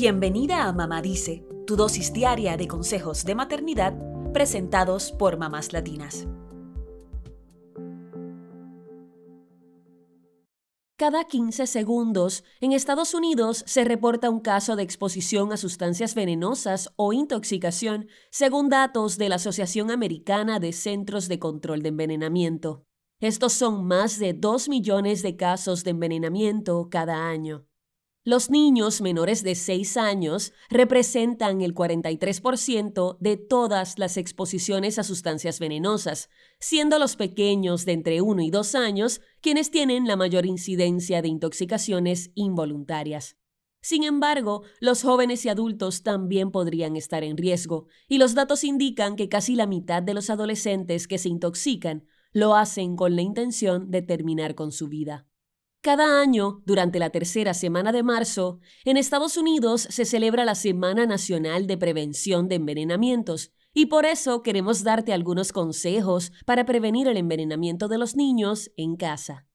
[0.00, 3.98] Bienvenida a Mamá Dice, tu dosis diaria de consejos de maternidad
[4.32, 6.28] presentados por mamás latinas.
[10.96, 16.92] Cada 15 segundos, en Estados Unidos se reporta un caso de exposición a sustancias venenosas
[16.94, 22.84] o intoxicación, según datos de la Asociación Americana de Centros de Control de Envenenamiento.
[23.18, 27.67] Estos son más de 2 millones de casos de envenenamiento cada año.
[28.28, 35.58] Los niños menores de 6 años representan el 43% de todas las exposiciones a sustancias
[35.58, 36.28] venenosas,
[36.60, 41.28] siendo los pequeños de entre 1 y 2 años quienes tienen la mayor incidencia de
[41.28, 43.38] intoxicaciones involuntarias.
[43.80, 49.16] Sin embargo, los jóvenes y adultos también podrían estar en riesgo, y los datos indican
[49.16, 53.90] que casi la mitad de los adolescentes que se intoxican lo hacen con la intención
[53.90, 55.26] de terminar con su vida.
[55.80, 61.06] Cada año, durante la tercera semana de marzo, en Estados Unidos se celebra la Semana
[61.06, 67.16] Nacional de Prevención de Envenenamientos, y por eso queremos darte algunos consejos para prevenir el
[67.16, 69.46] envenenamiento de los niños en casa.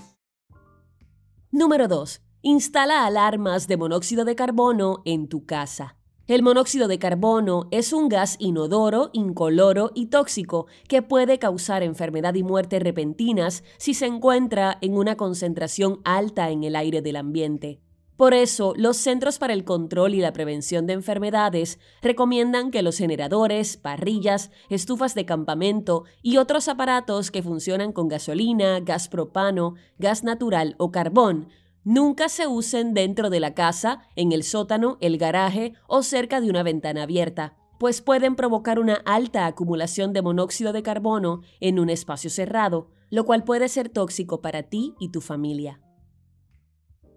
[1.52, 2.22] Número 2.
[2.42, 5.99] Instala alarmas de monóxido de carbono en tu casa.
[6.30, 12.36] El monóxido de carbono es un gas inodoro, incoloro y tóxico que puede causar enfermedad
[12.36, 17.80] y muerte repentinas si se encuentra en una concentración alta en el aire del ambiente.
[18.16, 23.00] Por eso, los Centros para el Control y la Prevención de Enfermedades recomiendan que los
[23.00, 30.24] generadores, parrillas, estufas de campamento y otros aparatos que funcionan con gasolina, gas propano, gas
[30.24, 31.48] natural o carbón
[31.84, 36.50] Nunca se usen dentro de la casa, en el sótano, el garaje o cerca de
[36.50, 41.90] una ventana abierta, pues pueden provocar una alta acumulación de monóxido de carbono en un
[41.90, 45.82] espacio cerrado, lo cual puede ser tóxico para ti y tu familia.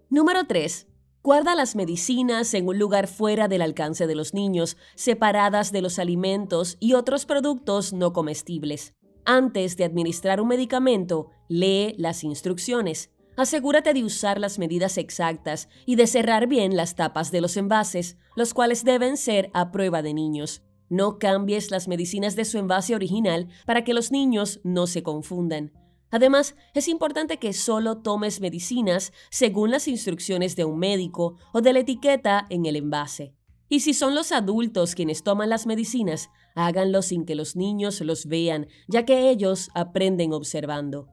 [0.08, 0.88] Número 3.
[1.22, 5.98] Guarda las medicinas en un lugar fuera del alcance de los niños, separadas de los
[5.98, 8.94] alimentos y otros productos no comestibles.
[9.24, 13.11] Antes de administrar un medicamento, lee las instrucciones.
[13.37, 18.19] Asegúrate de usar las medidas exactas y de cerrar bien las tapas de los envases,
[18.37, 20.62] los cuales deben ser a prueba de niños.
[20.91, 25.72] No cambies las medicinas de su envase original para que los niños no se confundan.
[26.10, 31.72] Además, es importante que solo tomes medicinas según las instrucciones de un médico o de
[31.72, 33.34] la etiqueta en el envase.
[33.70, 38.26] Y si son los adultos quienes toman las medicinas, háganlo sin que los niños los
[38.26, 41.09] vean, ya que ellos aprenden observando.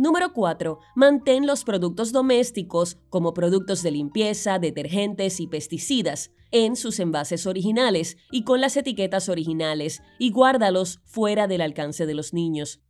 [0.00, 0.78] Número 4.
[0.94, 8.16] Mantén los productos domésticos, como productos de limpieza, detergentes y pesticidas, en sus envases originales
[8.30, 12.80] y con las etiquetas originales y guárdalos fuera del alcance de los niños.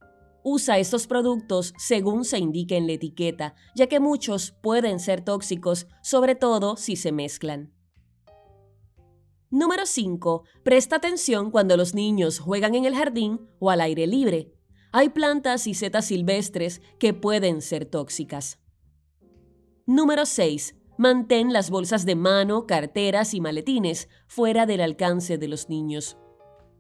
[0.45, 5.89] Usa estos productos según se indique en la etiqueta, ya que muchos pueden ser tóxicos,
[6.05, 7.75] sobre todo si se mezclan.
[9.51, 10.45] Número 5.
[10.63, 14.60] Presta atención cuando los niños juegan en el jardín o al aire libre
[14.93, 18.59] hay plantas y setas silvestres que pueden ser tóxicas.
[19.87, 20.75] Número 6.
[20.99, 26.19] Mantén las bolsas de mano, carteras y maletines fuera del alcance de los niños.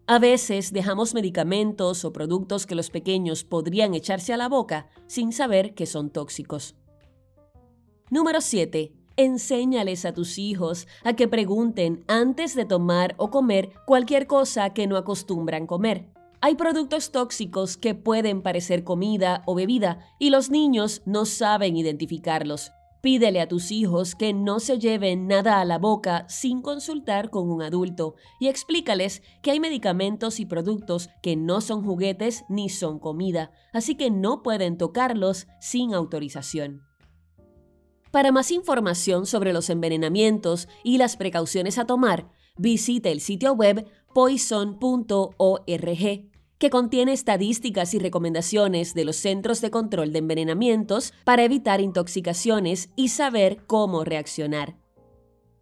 [0.07, 5.33] A veces dejamos medicamentos o productos que los pequeños podrían echarse a la boca sin
[5.33, 6.77] saber que son tóxicos.
[8.11, 8.93] Número 7.
[9.17, 14.87] Enséñales a tus hijos a que pregunten antes de tomar o comer cualquier cosa que
[14.87, 16.11] no acostumbran comer.
[16.43, 22.73] Hay productos tóxicos que pueden parecer comida o bebida y los niños no saben identificarlos.
[23.03, 27.51] Pídele a tus hijos que no se lleven nada a la boca sin consultar con
[27.51, 32.99] un adulto y explícales que hay medicamentos y productos que no son juguetes ni son
[32.99, 36.83] comida, así que no pueden tocarlos sin autorización.
[38.11, 43.87] Para más información sobre los envenenamientos y las precauciones a tomar, visite el sitio web
[44.15, 46.30] poison.org
[46.61, 52.91] que contiene estadísticas y recomendaciones de los Centros de Control de Envenenamientos para evitar intoxicaciones
[52.97, 54.77] y saber cómo reaccionar.